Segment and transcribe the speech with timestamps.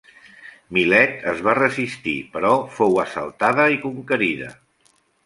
[0.77, 4.49] Milet es va resistir però fou assaltada i conquerida.